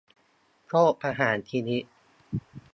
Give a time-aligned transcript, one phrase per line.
[0.67, 1.83] โทษประหารชีวิต